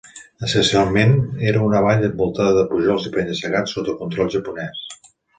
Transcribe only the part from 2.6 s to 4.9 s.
pujols i penya-segats sota control japonès.